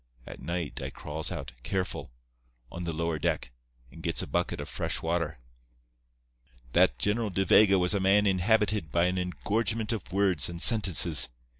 At 0.25 0.41
night 0.41 0.81
I 0.81 0.89
crawls 0.89 1.31
out, 1.31 1.51
careful, 1.61 2.09
on 2.71 2.85
the 2.85 2.91
lower 2.91 3.19
deck, 3.19 3.51
and 3.91 4.01
gets 4.01 4.23
a 4.23 4.25
bucket 4.25 4.59
of 4.59 4.67
fresh 4.67 4.99
water. 5.03 5.37
"That 6.73 6.97
General 6.97 7.29
De 7.29 7.45
Vega 7.45 7.77
was 7.77 7.93
a 7.93 7.99
man 7.99 8.25
inhabited 8.25 8.91
by 8.91 9.05
an 9.05 9.19
engorgement 9.19 9.93
of 9.93 10.11
words 10.11 10.49
and 10.49 10.59
sentences. 10.59 11.29